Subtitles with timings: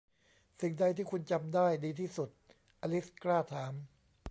[0.61, 2.29] 'สิ่งใดที่คุณจำได้ดีที่สุด?'
[2.81, 3.73] อลิซกล้าถาม